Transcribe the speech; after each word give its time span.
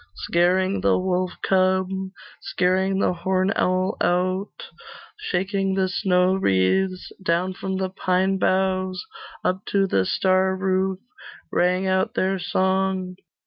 Scaring 0.15 0.81
the 0.81 0.97
wolf 0.97 1.33
cub, 1.43 1.87
Scaring 2.41 2.97
the 2.97 3.13
horn 3.13 3.53
owl 3.55 3.97
out, 4.01 4.67
Shaking 5.29 5.75
the 5.75 5.87
snow 5.87 6.33
wreaths 6.33 7.11
Down 7.21 7.53
from 7.53 7.77
the 7.77 7.91
pine 7.91 8.39
boughs, 8.39 9.05
Up 9.45 9.63
to 9.67 9.85
the 9.85 10.07
star 10.07 10.55
roof 10.55 10.97
Rang 11.51 11.85
out 11.85 12.15
their 12.15 12.39
song. 12.39 13.15